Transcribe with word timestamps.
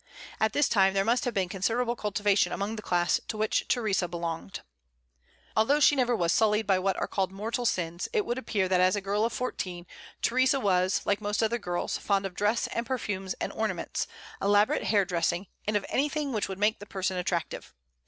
At 0.39 0.53
this 0.53 0.67
time 0.67 0.95
there 0.95 1.05
must 1.05 1.25
have 1.25 1.33
been 1.35 1.47
considerable 1.47 1.95
cultivation 1.95 2.51
among 2.51 2.75
the 2.75 2.81
class 2.81 3.19
to 3.27 3.37
which 3.37 3.67
Theresa 3.67 4.07
belonged. 4.07 4.61
Although 5.55 5.79
she 5.79 5.95
never 5.95 6.15
was 6.15 6.31
sullied 6.31 6.65
by 6.65 6.79
what 6.79 6.97
are 6.97 7.05
called 7.07 7.31
mortal 7.31 7.67
sins, 7.67 8.09
it 8.11 8.25
would 8.25 8.39
appear 8.39 8.67
that 8.67 8.81
as 8.81 8.95
a 8.95 8.99
girl 9.01 9.23
of 9.25 9.31
fourteen 9.31 9.85
Theresa 10.23 10.59
was, 10.59 11.03
like 11.05 11.21
most 11.21 11.43
other 11.43 11.59
girls, 11.59 11.99
fond 11.99 12.25
of 12.25 12.33
dress 12.33 12.65
and 12.65 12.83
perfumes 12.83 13.35
and 13.35 13.53
ornaments, 13.53 14.07
elaborate 14.41 14.85
hair 14.85 15.05
dressing, 15.05 15.45
and 15.67 15.77
of 15.77 15.85
anything 15.87 16.33
which 16.33 16.49
would 16.49 16.57
make 16.57 16.79
the 16.79 16.87
person 16.87 17.15
attractive. 17.17 17.75